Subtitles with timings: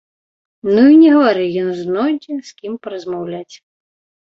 [0.75, 3.55] Ну і не гавары, ён знойдзе, з кім паразмаўляць.